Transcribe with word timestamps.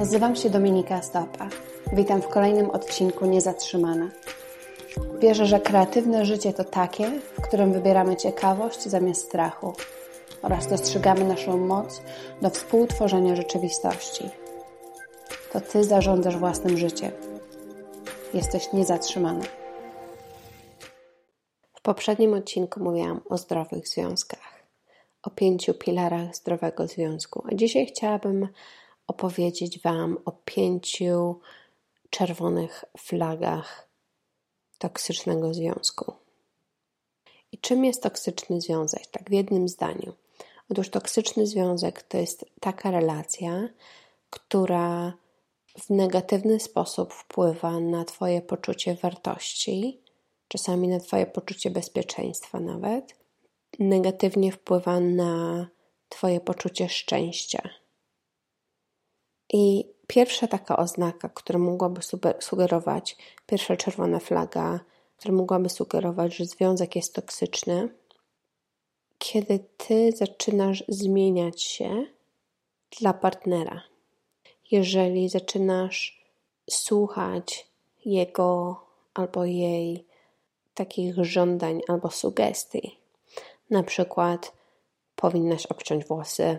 Nazywam 0.00 0.36
się 0.36 0.50
Dominika 0.50 1.02
Stopa. 1.02 1.48
Witam 1.92 2.22
w 2.22 2.28
kolejnym 2.28 2.70
odcinku 2.70 3.26
Niezatrzymana. 3.26 4.10
Wierzę, 5.18 5.46
że 5.46 5.60
kreatywne 5.60 6.24
życie 6.24 6.52
to 6.52 6.64
takie, 6.64 7.10
w 7.10 7.40
którym 7.40 7.72
wybieramy 7.72 8.16
ciekawość 8.16 8.82
zamiast 8.82 9.24
strachu 9.24 9.72
oraz 10.42 10.66
dostrzegamy 10.66 11.24
naszą 11.24 11.58
moc 11.58 12.02
do 12.42 12.50
współtworzenia 12.50 13.36
rzeczywistości. 13.36 14.28
To 15.52 15.60
Ty 15.60 15.84
zarządzasz 15.84 16.36
własnym 16.36 16.78
życiem. 16.78 17.12
Jesteś 18.34 18.72
niezatrzymany. 18.72 19.44
W 21.74 21.82
poprzednim 21.82 22.34
odcinku 22.34 22.80
mówiłam 22.84 23.20
o 23.30 23.38
zdrowych 23.38 23.88
związkach, 23.88 24.62
o 25.22 25.30
pięciu 25.30 25.74
filarach 25.84 26.36
zdrowego 26.36 26.86
związku, 26.86 27.44
a 27.52 27.54
dzisiaj 27.54 27.86
chciałabym 27.86 28.48
opowiedzieć 29.10 29.82
Wam 29.82 30.18
o 30.24 30.32
pięciu 30.32 31.40
czerwonych 32.10 32.84
flagach 32.98 33.88
toksycznego 34.78 35.54
związku. 35.54 36.12
I 37.52 37.58
czym 37.58 37.84
jest 37.84 38.02
toksyczny 38.02 38.60
związek? 38.60 39.06
Tak 39.06 39.30
w 39.30 39.32
jednym 39.32 39.68
zdaniu. 39.68 40.12
Otóż 40.70 40.90
toksyczny 40.90 41.46
związek 41.46 42.02
to 42.02 42.18
jest 42.18 42.44
taka 42.60 42.90
relacja, 42.90 43.68
która 44.30 45.12
w 45.78 45.90
negatywny 45.90 46.60
sposób 46.60 47.12
wpływa 47.12 47.80
na 47.80 48.04
Twoje 48.04 48.42
poczucie 48.42 48.94
wartości, 48.94 50.00
czasami 50.48 50.88
na 50.88 51.00
Twoje 51.00 51.26
poczucie 51.26 51.70
bezpieczeństwa 51.70 52.60
nawet, 52.60 53.16
negatywnie 53.78 54.52
wpływa 54.52 55.00
na 55.00 55.66
Twoje 56.08 56.40
poczucie 56.40 56.88
szczęścia. 56.88 57.79
I 59.52 59.84
pierwsza 60.06 60.46
taka 60.46 60.76
oznaka, 60.76 61.28
która 61.28 61.58
mogłaby 61.58 62.00
sugerować, 62.40 63.16
pierwsza 63.46 63.76
czerwona 63.76 64.18
flaga, 64.18 64.80
która 65.16 65.34
mogłaby 65.34 65.68
sugerować, 65.68 66.36
że 66.36 66.44
związek 66.44 66.96
jest 66.96 67.14
toksyczny, 67.14 67.88
kiedy 69.18 69.58
ty 69.76 70.12
zaczynasz 70.12 70.84
zmieniać 70.88 71.62
się 71.62 72.06
dla 73.00 73.12
partnera. 73.12 73.82
Jeżeli 74.70 75.28
zaczynasz 75.28 76.24
słuchać 76.70 77.66
jego 78.04 78.80
albo 79.14 79.44
jej 79.44 80.06
takich 80.74 81.24
żądań 81.24 81.80
albo 81.88 82.10
sugestii, 82.10 82.98
na 83.70 83.82
przykład 83.82 84.52
powinnaś 85.16 85.66
obciąć 85.66 86.04
włosy, 86.04 86.58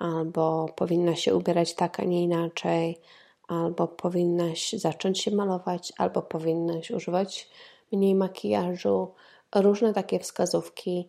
albo 0.00 0.68
powinna 0.76 1.16
się 1.16 1.36
ubierać 1.36 1.74
tak, 1.74 2.00
a 2.00 2.04
nie 2.04 2.22
inaczej, 2.22 3.00
albo 3.48 3.88
powinnaś 3.88 4.72
zacząć 4.72 5.20
się 5.20 5.30
malować, 5.30 5.92
albo 5.98 6.22
powinnaś 6.22 6.90
używać 6.90 7.50
mniej 7.92 8.14
makijażu. 8.14 9.14
Różne 9.54 9.92
takie 9.92 10.18
wskazówki. 10.18 11.08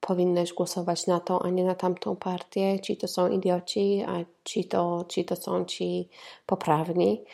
Powinnaś 0.00 0.52
głosować 0.52 1.06
na 1.06 1.20
tą, 1.20 1.38
a 1.38 1.50
nie 1.50 1.64
na 1.64 1.74
tamtą 1.74 2.16
partię. 2.16 2.80
Ci 2.80 2.96
to 2.96 3.08
są 3.08 3.30
idioci, 3.30 4.04
a 4.08 4.24
ci 4.44 4.64
to, 4.64 5.04
ci 5.08 5.24
to 5.24 5.36
są 5.36 5.64
ci 5.64 6.08
poprawni. 6.46 7.24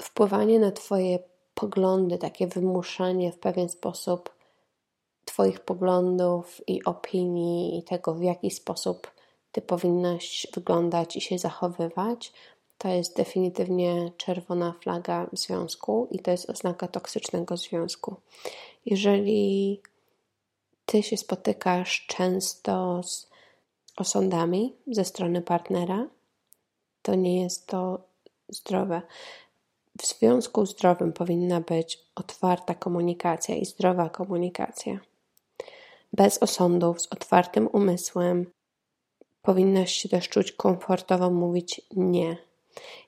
Wpływanie 0.00 0.58
na 0.58 0.72
Twoje 0.72 1.18
poglądy, 1.54 2.18
takie 2.18 2.46
wymuszanie 2.46 3.32
w 3.32 3.38
pewien 3.38 3.68
sposób 3.68 4.30
Twoich 5.24 5.60
poglądów 5.60 6.68
i 6.68 6.84
opinii 6.84 7.78
i 7.78 7.82
tego, 7.82 8.14
w 8.14 8.22
jaki 8.22 8.50
sposób 8.50 9.19
ty 9.52 9.62
powinnaś 9.62 10.46
wyglądać 10.54 11.16
i 11.16 11.20
się 11.20 11.38
zachowywać, 11.38 12.32
to 12.78 12.88
jest 12.88 13.16
definitywnie 13.16 14.12
czerwona 14.16 14.74
flaga 14.82 15.26
związku 15.32 16.08
i 16.10 16.18
to 16.18 16.30
jest 16.30 16.50
oznaka 16.50 16.88
toksycznego 16.88 17.56
związku. 17.56 18.16
Jeżeli 18.86 19.80
ty 20.86 21.02
się 21.02 21.16
spotykasz 21.16 22.06
często 22.06 23.02
z 23.02 23.30
osądami 23.96 24.74
ze 24.86 25.04
strony 25.04 25.42
partnera, 25.42 26.08
to 27.02 27.14
nie 27.14 27.42
jest 27.42 27.66
to 27.66 28.02
zdrowe. 28.48 29.02
W 29.98 30.06
związku 30.06 30.66
zdrowym 30.66 31.12
powinna 31.12 31.60
być 31.60 31.98
otwarta 32.14 32.74
komunikacja 32.74 33.56
i 33.56 33.66
zdrowa 33.66 34.08
komunikacja. 34.08 35.00
Bez 36.12 36.42
osądów, 36.42 37.02
z 37.02 37.06
otwartym 37.12 37.68
umysłem, 37.72 38.46
Powinnaś 39.42 39.92
się 39.92 40.08
też 40.08 40.28
czuć 40.28 40.52
komfortowo 40.52 41.30
mówić 41.30 41.80
nie. 41.96 42.36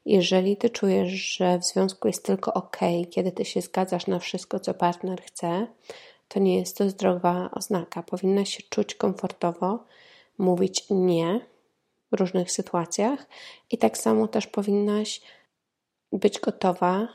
Jeżeli 0.05 0.57
ty 0.57 0.71
czujesz, 0.71 1.11
że 1.11 1.59
w 1.59 1.65
związku 1.65 2.09
jest 2.09 2.25
tylko 2.25 2.55
ok, 2.55 2.77
kiedy 3.11 3.33
ty 3.33 3.45
się 3.45 3.61
zgadzasz 3.61 4.07
na 4.07 4.19
wszystko, 4.19 4.61
co 4.61 4.75
partner 4.75 5.23
chce, 5.23 5.67
to 6.29 6.41
nie 6.41 6.59
jest 6.59 6.79
to 6.79 6.91
zdrowa 6.91 7.51
oznaka. 7.53 8.03
Powinnaś 8.03 8.57
się 8.57 8.63
czuć 8.71 8.95
komfortowo, 8.95 9.85
mówić 10.39 10.85
nie 10.91 11.41
w 12.13 12.21
różnych 12.21 12.53
sytuacjach 12.53 13.27
i 13.71 13.79
tak 13.79 13.99
samo 13.99 14.29
też 14.29 14.47
powinnaś 14.47 15.21
być 16.13 16.41
gotowa 16.41 17.09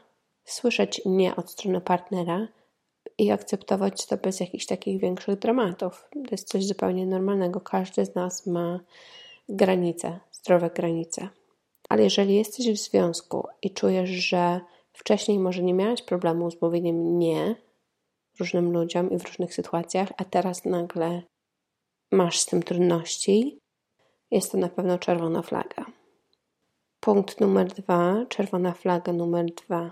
słyszeć 0.46 1.02
nie 1.06 1.36
od 1.36 1.52
strony 1.52 1.82
partnera 1.82 2.48
i 3.18 3.32
akceptować 3.32 4.06
to 4.06 4.18
bez 4.18 4.40
jakichś 4.40 4.66
takich 4.66 5.02
większych 5.02 5.40
dramatów. 5.40 6.10
To 6.14 6.32
jest 6.32 6.48
coś 6.48 6.66
zupełnie 6.66 7.06
normalnego. 7.06 7.62
Każdy 7.62 8.06
z 8.06 8.16
nas 8.16 8.48
ma 8.48 8.80
granice, 9.50 10.20
zdrowe 10.32 10.70
granice. 10.70 11.30
Ale 11.90 12.04
jeżeli 12.04 12.36
jesteś 12.36 12.72
w 12.72 12.90
związku 12.90 13.48
i 13.62 13.72
czujesz, 13.72 14.10
że 14.10 14.62
wcześniej 14.94 15.40
może 15.40 15.64
nie 15.64 15.74
miałeś 15.74 16.02
problemu 16.02 16.52
z 16.52 16.62
mówieniem 16.62 17.20
nie 17.20 17.56
różnym 18.40 18.72
ludziom 18.72 19.12
i 19.12 19.20
w 19.20 19.26
różnych 19.26 19.54
sytuacjach, 19.54 20.10
a 20.18 20.24
teraz 20.24 20.66
nagle 20.66 21.22
masz 22.12 22.40
z 22.40 22.46
tym 22.46 22.64
trudności, 22.64 23.60
jest 24.32 24.52
to 24.52 24.58
na 24.58 24.70
pewno 24.70 24.98
czerwona 24.98 25.42
flaga. 25.42 25.86
Punkt 27.00 27.42
numer 27.42 27.68
dwa, 27.68 28.26
czerwona 28.30 28.74
flaga 28.74 29.14
numer 29.14 29.46
dwa. 29.46 29.92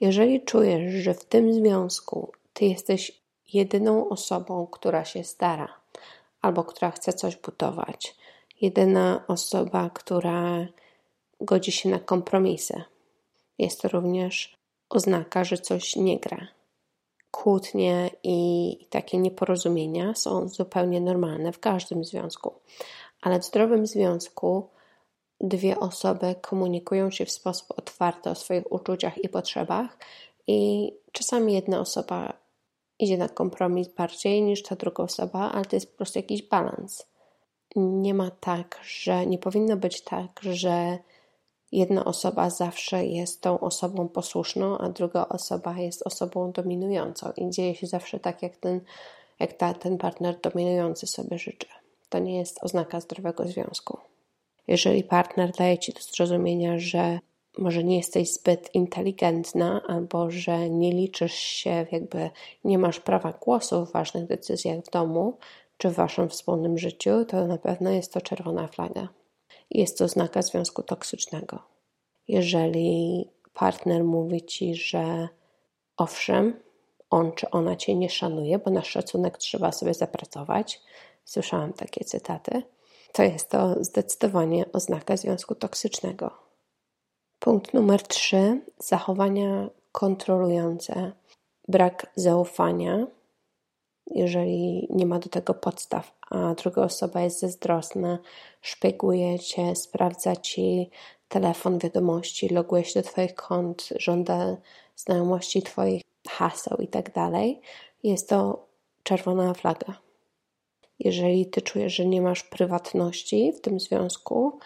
Jeżeli 0.00 0.44
czujesz, 0.44 0.92
że 0.92 1.14
w 1.14 1.24
tym 1.24 1.52
związku 1.52 2.32
ty 2.60 2.66
jesteś 2.66 3.22
jedyną 3.52 4.08
osobą, 4.08 4.66
która 4.66 5.04
się 5.04 5.24
stara 5.24 5.80
albo 6.42 6.64
która 6.64 6.90
chce 6.90 7.12
coś 7.12 7.36
budować, 7.36 8.16
jedyna 8.60 9.24
osoba, 9.28 9.90
która 9.90 10.66
godzi 11.40 11.72
się 11.72 11.88
na 11.88 11.98
kompromisy. 11.98 12.82
Jest 13.58 13.82
to 13.82 13.88
również 13.88 14.56
oznaka, 14.90 15.44
że 15.44 15.58
coś 15.58 15.96
nie 15.96 16.18
gra. 16.18 16.48
Kłótnie 17.30 18.10
i 18.22 18.76
takie 18.90 19.18
nieporozumienia 19.18 20.14
są 20.14 20.48
zupełnie 20.48 21.00
normalne 21.00 21.52
w 21.52 21.60
każdym 21.60 22.04
związku, 22.04 22.54
ale 23.22 23.40
w 23.40 23.44
zdrowym 23.44 23.86
związku 23.86 24.68
dwie 25.40 25.78
osoby 25.78 26.34
komunikują 26.40 27.10
się 27.10 27.24
w 27.24 27.30
sposób 27.30 27.78
otwarty 27.78 28.30
o 28.30 28.34
swoich 28.34 28.72
uczuciach 28.72 29.24
i 29.24 29.28
potrzebach, 29.28 29.98
i 30.46 30.92
czasami 31.12 31.54
jedna 31.54 31.80
osoba 31.80 32.39
idzie 33.02 33.18
na 33.18 33.28
kompromis 33.28 33.88
bardziej 33.88 34.42
niż 34.42 34.62
ta 34.62 34.76
druga 34.76 35.02
osoba, 35.04 35.52
ale 35.52 35.64
to 35.64 35.76
jest 35.76 35.90
po 35.90 35.96
prostu 35.96 36.18
jakiś 36.18 36.42
balans 36.42 37.10
nie 37.76 38.14
ma 38.14 38.30
tak, 38.30 38.80
że 38.84 39.26
nie 39.26 39.38
powinno 39.38 39.76
być 39.76 40.00
tak, 40.00 40.40
że 40.42 40.98
jedna 41.72 42.04
osoba 42.04 42.50
zawsze 42.50 43.06
jest 43.06 43.40
tą 43.40 43.60
osobą 43.60 44.08
posłuszną, 44.08 44.78
a 44.78 44.88
druga 44.88 45.28
osoba 45.28 45.78
jest 45.78 46.06
osobą 46.06 46.52
dominującą 46.52 47.32
i 47.36 47.50
dzieje 47.50 47.74
się 47.74 47.86
zawsze 47.86 48.20
tak, 48.20 48.42
jak 48.42 48.56
ten, 48.56 48.80
jak 49.40 49.52
ta, 49.52 49.74
ten 49.74 49.98
partner 49.98 50.40
dominujący 50.40 51.06
sobie 51.06 51.38
życzy. 51.38 51.66
To 52.08 52.18
nie 52.18 52.38
jest 52.38 52.64
oznaka 52.64 53.00
zdrowego 53.00 53.46
związku. 53.46 53.98
Jeżeli 54.68 55.04
partner 55.04 55.52
daje 55.52 55.78
ci 55.78 55.92
do 55.92 56.00
zrozumienia, 56.00 56.78
że 56.78 57.18
może 57.60 57.84
nie 57.84 57.96
jesteś 57.96 58.32
zbyt 58.32 58.74
inteligentna, 58.74 59.82
albo 59.88 60.30
że 60.30 60.70
nie 60.70 60.92
liczysz 60.92 61.34
się, 61.34 61.86
jakby 61.92 62.30
nie 62.64 62.78
masz 62.78 63.00
prawa 63.00 63.32
głosu 63.32 63.86
w 63.86 63.92
ważnych 63.92 64.26
decyzjach 64.26 64.84
w 64.84 64.90
domu, 64.90 65.38
czy 65.76 65.88
w 65.88 65.94
waszym 65.94 66.28
wspólnym 66.28 66.78
życiu, 66.78 67.24
to 67.24 67.46
na 67.46 67.58
pewno 67.58 67.90
jest 67.90 68.12
to 68.12 68.20
czerwona 68.20 68.68
flaga. 68.68 69.08
Jest 69.70 69.98
to 69.98 70.08
znaka 70.08 70.42
związku 70.42 70.82
toksycznego. 70.82 71.62
Jeżeli 72.28 73.28
partner 73.54 74.04
mówi 74.04 74.42
ci, 74.42 74.74
że 74.74 75.28
owszem, 75.96 76.60
on 77.10 77.32
czy 77.32 77.50
ona 77.50 77.76
cię 77.76 77.94
nie 77.94 78.10
szanuje, 78.10 78.58
bo 78.58 78.70
na 78.70 78.82
szacunek 78.82 79.38
trzeba 79.38 79.72
sobie 79.72 79.94
zapracować, 79.94 80.80
słyszałam 81.24 81.72
takie 81.72 82.04
cytaty, 82.04 82.62
to 83.12 83.22
jest 83.22 83.50
to 83.50 83.84
zdecydowanie 83.84 84.64
oznaka 84.72 85.16
związku 85.16 85.54
toksycznego. 85.54 86.49
Punkt 87.40 87.74
numer 87.74 88.02
trzy: 88.02 88.60
zachowania 88.78 89.68
kontrolujące, 89.92 91.12
brak 91.68 92.06
zaufania 92.14 93.06
jeżeli 94.10 94.86
nie 94.90 95.06
ma 95.06 95.18
do 95.18 95.28
tego 95.28 95.54
podstaw, 95.54 96.12
a 96.30 96.54
druga 96.54 96.82
osoba 96.82 97.20
jest 97.20 97.40
zazdrosna, 97.40 98.18
szpieguje 98.60 99.38
cię, 99.38 99.76
sprawdza 99.76 100.36
ci 100.36 100.90
telefon, 101.28 101.78
wiadomości, 101.78 102.48
loguje 102.48 102.84
się 102.84 103.02
do 103.02 103.08
Twoich 103.08 103.34
kont, 103.34 103.88
żąda 103.98 104.56
znajomości 104.96 105.62
Twoich 105.62 106.02
haseł 106.28 106.78
i 106.78 106.88
tak 106.88 107.10
jest 108.02 108.28
to 108.28 108.66
czerwona 109.02 109.54
flaga. 109.54 109.94
Jeżeli 110.98 111.46
Ty 111.46 111.62
czujesz, 111.62 111.94
że 111.94 112.06
nie 112.06 112.22
masz 112.22 112.42
prywatności 112.42 113.52
w 113.52 113.60
tym 113.60 113.80
związku, 113.80 114.58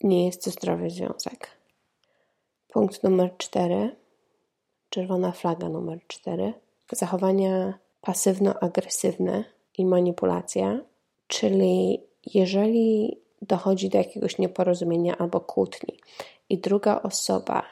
nie 0.00 0.26
jest 0.26 0.44
to 0.44 0.50
zdrowy 0.50 0.90
związek. 0.90 1.61
Punkt 2.72 3.02
numer 3.02 3.36
cztery, 3.36 3.96
czerwona 4.88 5.32
flaga 5.32 5.68
numer 5.68 5.98
cztery, 6.06 6.52
zachowania 6.92 7.78
pasywno-agresywne 8.00 9.44
i 9.78 9.86
manipulacja, 9.86 10.80
czyli 11.26 12.02
jeżeli 12.34 13.18
dochodzi 13.42 13.88
do 13.88 13.98
jakiegoś 13.98 14.38
nieporozumienia 14.38 15.18
albo 15.18 15.40
kłótni 15.40 15.98
i 16.48 16.58
druga 16.58 17.02
osoba, 17.02 17.62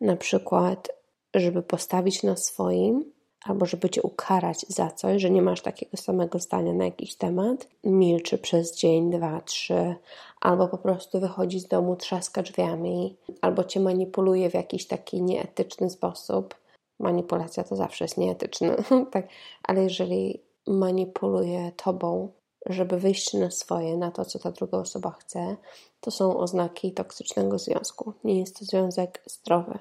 na 0.00 0.16
przykład, 0.16 0.88
żeby 1.34 1.62
postawić 1.62 2.22
na 2.22 2.36
swoim, 2.36 3.12
albo 3.44 3.66
żeby 3.66 3.90
cię 3.90 4.02
ukarać 4.02 4.66
za 4.68 4.90
coś, 4.90 5.22
że 5.22 5.30
nie 5.30 5.42
masz 5.42 5.60
takiego 5.60 5.96
samego 5.96 6.38
zdania 6.38 6.72
na 6.72 6.84
jakiś 6.84 7.14
temat, 7.14 7.68
milczy 7.84 8.38
przez 8.38 8.76
dzień, 8.76 9.10
dwa, 9.10 9.40
trzy, 9.40 9.94
albo 10.40 10.68
po 10.68 10.78
prostu 10.78 11.20
wychodzi 11.20 11.60
z 11.60 11.68
domu, 11.68 11.96
trzaska 11.96 12.42
drzwiami, 12.42 13.16
albo 13.40 13.64
cię 13.64 13.80
manipuluje 13.80 14.50
w 14.50 14.54
jakiś 14.54 14.86
taki 14.86 15.22
nieetyczny 15.22 15.90
sposób. 15.90 16.54
Manipulacja 16.98 17.64
to 17.64 17.76
zawsze 17.76 18.04
jest 18.04 18.18
nieetyczna, 18.18 18.76
tak, 19.12 19.28
ale 19.62 19.82
jeżeli 19.82 20.40
manipuluje 20.66 21.72
tobą, 21.76 22.28
żeby 22.66 22.98
wyjść 22.98 23.32
na 23.34 23.50
swoje, 23.50 23.96
na 23.96 24.10
to, 24.10 24.24
co 24.24 24.38
ta 24.38 24.50
druga 24.50 24.78
osoba 24.78 25.10
chce, 25.10 25.56
to 26.00 26.10
są 26.10 26.36
oznaki 26.38 26.92
toksycznego 26.92 27.58
związku. 27.58 28.12
Nie 28.24 28.38
jest 28.40 28.58
to 28.58 28.64
związek 28.64 29.22
zdrowy. 29.26 29.78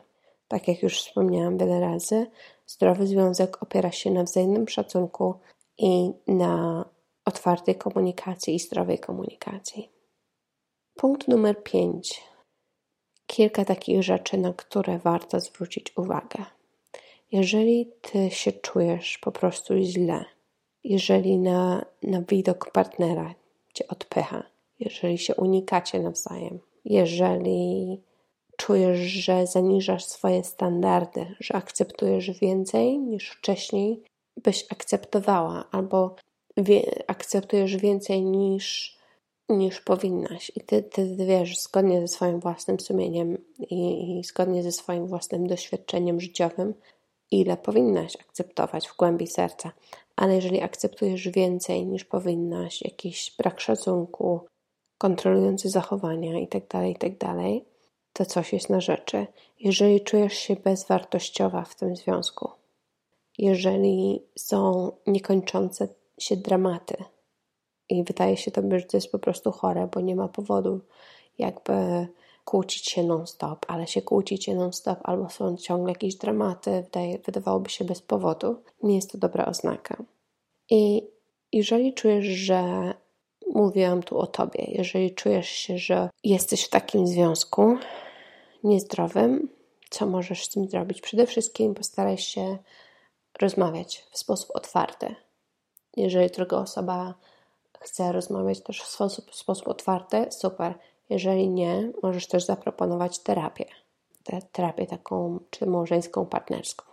Tak 0.48 0.68
jak 0.68 0.84
już 0.84 0.98
wspomniałam 0.98 1.58
wiele 1.58 1.80
razy, 1.80 2.28
zdrowy 2.66 3.08
związek 3.08 3.64
opiera 3.64 3.92
się 3.92 4.12
na 4.12 4.24
wzajemnym 4.24 4.68
szacunku 4.68 5.40
i 5.78 6.12
na 6.28 6.86
otwartej 7.26 7.76
komunikacji 7.76 8.56
i 8.56 8.60
zdrowej 8.60 9.00
komunikacji. 9.00 9.90
Punkt 10.96 11.28
numer 11.28 11.64
5. 11.64 12.24
Kilka 13.28 13.66
takich 13.66 14.04
rzeczy, 14.04 14.38
na 14.38 14.54
które 14.54 15.00
warto 15.00 15.40
zwrócić 15.40 15.98
uwagę. 15.98 16.46
Jeżeli 17.32 17.92
ty 18.02 18.32
się 18.32 18.52
czujesz 18.52 19.18
po 19.18 19.32
prostu 19.32 19.74
źle, 19.78 20.26
jeżeli 20.84 21.38
na, 21.38 21.86
na 22.04 22.22
widok 22.22 22.72
partnera 22.72 23.36
cię 23.74 23.88
odpycha, 23.88 24.44
jeżeli 24.80 25.18
się 25.18 25.36
unikacie 25.36 26.00
nawzajem, 26.00 26.60
jeżeli 26.86 28.02
czujesz, 28.58 29.00
że 29.00 29.48
zaniżasz 29.48 30.06
swoje 30.06 30.44
standardy, 30.44 31.36
że 31.40 31.56
akceptujesz 31.56 32.32
więcej 32.40 33.00
niż 33.00 33.30
wcześniej 33.30 34.04
byś 34.44 34.66
akceptowała, 34.70 35.66
albo 35.72 36.16
wie, 36.58 37.04
akceptujesz 37.08 37.78
więcej 37.78 38.22
niż, 38.22 38.98
niż 39.50 39.82
powinnaś. 39.82 40.52
I 40.56 40.62
ty, 40.62 40.84
ty 40.84 41.16
wiesz, 41.16 41.60
zgodnie 41.60 42.02
ze 42.02 42.08
swoim 42.08 42.40
własnym 42.40 42.80
sumieniem 42.80 43.38
i, 43.60 44.20
i 44.20 44.24
zgodnie 44.24 44.64
ze 44.64 44.72
swoim 44.72 45.08
własnym 45.08 45.48
doświadczeniem 45.48 46.22
życiowym, 46.22 46.74
ile 47.32 47.58
powinnaś 47.58 48.16
akceptować 48.16 48.88
w 48.88 48.98
głębi 48.98 49.28
serca. 49.28 49.72
Ale 50.16 50.36
jeżeli 50.36 50.62
akceptujesz 50.62 51.30
więcej 51.30 51.86
niż 51.86 52.06
powinnaś, 52.06 52.82
jakiś 52.82 53.36
brak 53.38 53.60
szacunku, 53.60 54.42
kontrolujący 54.98 55.70
zachowania 55.70 56.40
itd., 56.40 56.68
tak 56.68 56.88
itd., 56.88 57.16
tak 57.18 57.73
to 58.14 58.26
coś 58.26 58.54
jest 58.54 58.70
na 58.70 58.82
rzeczy. 58.82 59.28
Jeżeli 59.60 60.02
czujesz 60.02 60.34
się 60.34 60.56
bezwartościowa 60.56 61.64
w 61.64 61.76
tym 61.76 61.96
związku, 61.96 62.50
jeżeli 63.38 64.24
są 64.36 64.92
niekończące 65.08 65.88
się 66.20 66.38
dramaty 66.38 66.96
i 67.90 68.04
wydaje 68.04 68.38
się 68.38 68.52
tobie, 68.52 68.80
że 68.80 68.86
to 68.86 68.98
jest 68.98 69.12
po 69.12 69.20
prostu 69.20 69.52
chore, 69.52 69.88
bo 69.94 70.02
nie 70.02 70.16
ma 70.16 70.28
powodu 70.28 70.80
jakby 71.38 72.08
kłócić 72.46 72.90
się 72.90 73.04
non-stop, 73.04 73.66
ale 73.68 73.88
się 73.88 74.02
kłócicie 74.02 74.56
non-stop 74.56 75.00
albo 75.04 75.30
są 75.30 75.58
ciągle 75.58 75.92
jakieś 75.92 76.16
dramaty, 76.16 76.82
wydaje, 76.82 77.20
wydawałoby 77.20 77.70
się 77.70 77.86
bez 77.86 78.02
powodu, 78.02 78.56
nie 78.84 78.96
jest 78.96 79.12
to 79.12 79.18
dobra 79.18 79.46
oznaka. 79.46 80.04
I 80.70 81.08
jeżeli 81.52 81.94
czujesz, 81.94 82.26
że 82.26 82.94
mówiłam 83.54 84.04
tu 84.04 84.20
o 84.20 84.28
tobie, 84.28 84.66
jeżeli 84.68 85.16
czujesz 85.16 85.50
się, 85.50 85.78
że 85.78 86.10
jesteś 86.24 86.66
w 86.66 86.70
takim 86.70 87.08
związku, 87.08 87.78
niezdrowym, 88.64 89.50
co 89.90 90.06
możesz 90.06 90.44
z 90.44 90.50
tym 90.50 90.70
zrobić? 90.70 91.02
Przede 91.02 91.28
wszystkim 91.28 91.74
postaraj 91.74 92.18
się 92.18 92.58
rozmawiać 93.42 94.06
w 94.12 94.18
sposób 94.18 94.52
otwarty. 94.54 95.16
Jeżeli 95.98 96.30
druga 96.30 96.58
osoba 96.58 97.14
chce 97.80 98.12
rozmawiać 98.12 98.64
też 98.64 98.82
w 98.82 98.88
sposób, 98.88 99.32
w 99.32 99.36
sposób 99.36 99.68
otwarty, 99.68 100.26
super. 100.30 100.74
Jeżeli 101.10 101.50
nie, 101.50 101.92
możesz 102.04 102.28
też 102.28 102.46
zaproponować 102.46 103.20
terapię. 103.20 103.66
Terapię 104.52 104.86
taką, 104.86 105.40
czy 105.50 105.66
małżeńską, 105.66 106.26
partnerską. 106.26 106.86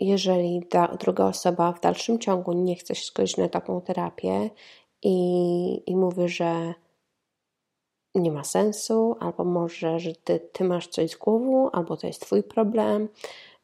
Jeżeli 0.00 0.62
ta 0.66 0.88
druga 0.88 1.24
osoba 1.24 1.72
w 1.72 1.80
dalszym 1.80 2.18
ciągu 2.18 2.52
nie 2.52 2.76
chce 2.76 2.94
się 2.94 3.04
zgodzić 3.04 3.36
na 3.36 3.48
taką 3.48 3.80
terapię 3.80 4.50
i, 5.02 5.90
i 5.90 5.96
mówi, 5.96 6.28
że 6.28 6.74
nie 8.14 8.32
ma 8.32 8.44
sensu, 8.44 9.16
albo 9.20 9.44
może, 9.44 10.00
że 10.00 10.14
ty, 10.14 10.40
ty 10.52 10.64
masz 10.64 10.88
coś 10.88 11.10
z 11.10 11.16
głową, 11.16 11.70
albo 11.70 11.96
to 11.96 12.06
jest 12.06 12.20
twój 12.20 12.42
problem, 12.42 13.08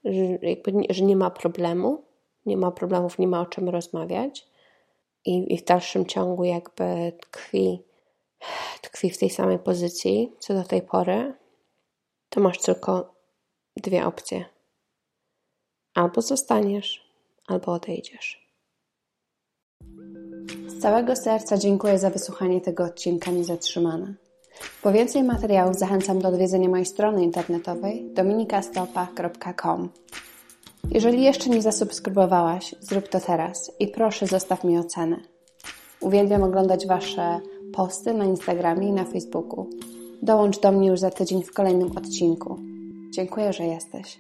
że, 0.05 0.25
jakby, 0.43 0.73
że 0.91 1.05
nie 1.05 1.17
ma 1.17 1.31
problemu, 1.31 2.03
nie 2.47 2.57
ma 2.57 2.71
problemów, 2.71 3.19
nie 3.19 3.29
ma 3.29 3.41
o 3.41 3.47
czym 3.47 3.69
rozmawiać 3.69 4.49
i, 5.25 5.55
i 5.55 5.59
w 5.59 5.65
dalszym 5.65 6.07
ciągu 6.07 6.45
jakby 6.45 7.13
tkwi, 7.21 7.83
tkwi 8.83 9.11
w 9.11 9.19
tej 9.19 9.31
samej 9.31 9.59
pozycji 9.59 10.33
co 10.39 10.55
do 10.55 10.65
tej 10.65 10.83
pory, 10.83 11.35
to 12.29 12.41
masz 12.41 12.59
tylko 12.59 13.15
dwie 13.77 14.07
opcje. 14.07 14.45
Albo 15.95 16.23
zostaniesz, 16.23 17.13
albo 17.47 17.73
odejdziesz. 17.73 18.48
Całego 20.81 21.17
serca 21.17 21.59
dziękuję 21.59 21.99
za 21.99 22.11
wysłuchanie 22.11 22.61
tego 22.61 22.85
odcinka 22.85 23.31
Niezatrzymana. 23.31 24.15
Po 24.83 24.93
więcej 24.93 25.23
materiałów 25.23 25.77
zachęcam 25.77 26.19
do 26.19 26.29
odwiedzenia 26.29 26.69
mojej 26.69 26.87
strony 26.87 27.25
internetowej 27.25 28.11
dominikastopa.com. 28.15 29.89
Jeżeli 30.91 31.23
jeszcze 31.23 31.51
nie 31.51 31.63
zasubskrybowałaś, 31.63 32.75
zrób 32.81 33.09
to 33.09 33.21
teraz 33.21 33.73
i 33.79 33.89
proszę 33.89 34.27
zostaw 34.27 34.65
mi 34.65 34.79
ocenę. 34.79 35.17
Uwielbiam 36.01 36.43
oglądać 36.43 36.87
Wasze 36.87 37.41
posty 37.73 38.15
na 38.15 38.25
Instagramie 38.25 38.89
i 38.89 38.93
na 38.93 39.05
Facebooku. 39.05 39.71
Dołącz 40.23 40.61
do 40.61 40.73
mnie 40.73 40.89
już 40.89 41.01
za 41.01 41.11
tydzień 41.11 41.43
w 41.43 41.53
kolejnym 41.53 41.97
odcinku. 41.97 42.59
Dziękuję, 43.11 43.53
że 43.53 43.65
jesteś. 43.65 44.19